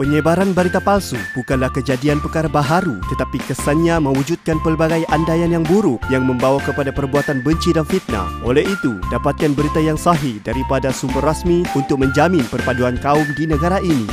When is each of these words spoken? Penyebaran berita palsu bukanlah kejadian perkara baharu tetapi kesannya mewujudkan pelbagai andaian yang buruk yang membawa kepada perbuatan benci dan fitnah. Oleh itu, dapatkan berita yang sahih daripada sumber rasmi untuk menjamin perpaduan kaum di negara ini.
Penyebaran 0.00 0.56
berita 0.56 0.80
palsu 0.80 1.20
bukanlah 1.36 1.68
kejadian 1.76 2.24
perkara 2.24 2.48
baharu 2.48 3.04
tetapi 3.12 3.36
kesannya 3.44 4.00
mewujudkan 4.00 4.56
pelbagai 4.64 5.04
andaian 5.12 5.52
yang 5.52 5.60
buruk 5.68 6.00
yang 6.08 6.24
membawa 6.24 6.56
kepada 6.64 6.88
perbuatan 6.88 7.44
benci 7.44 7.76
dan 7.76 7.84
fitnah. 7.84 8.24
Oleh 8.40 8.64
itu, 8.64 8.96
dapatkan 9.12 9.52
berita 9.52 9.76
yang 9.76 10.00
sahih 10.00 10.40
daripada 10.40 10.88
sumber 10.88 11.20
rasmi 11.20 11.68
untuk 11.76 12.00
menjamin 12.00 12.48
perpaduan 12.48 12.96
kaum 12.96 13.28
di 13.36 13.44
negara 13.44 13.76
ini. 13.84 14.08